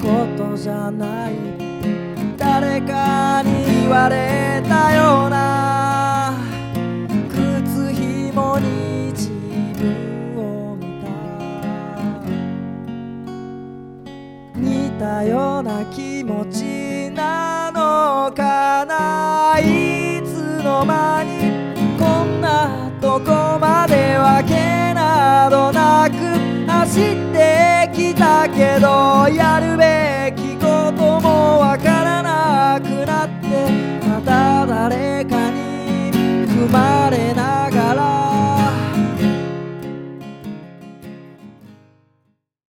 [0.00, 1.34] ことじゃない。
[2.36, 6.34] 誰かに言われたような。
[7.30, 9.30] 靴ひもに自
[9.78, 11.08] 分を見た。
[14.58, 19.58] 似たような気持ちなのかな。
[19.60, 21.64] いつの間に
[21.98, 26.14] こんなとこまでわけなどなく
[26.70, 29.13] 走ってきたけど。